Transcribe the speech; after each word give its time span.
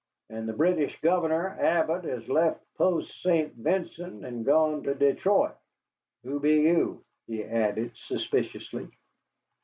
"And 0.31 0.49
the 0.49 0.53
British 0.53 0.99
Governor 1.01 1.49
Abbott 1.59 2.05
has 2.05 2.27
left 2.27 2.59
Post 2.73 3.21
St. 3.21 3.53
Vincent 3.53 4.25
and 4.25 4.43
gone 4.43 4.81
to 4.81 4.95
Detroit. 4.95 5.55
Who 6.23 6.39
be 6.39 6.55
you?" 6.61 7.05
he 7.27 7.43
added 7.43 7.91
suspiciously. 8.07 8.87